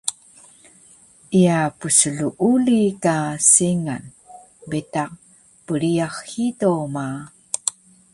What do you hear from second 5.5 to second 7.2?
priyax hido ma